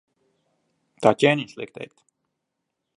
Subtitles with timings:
[1.05, 1.97] Tā ķēniņš liek teikt.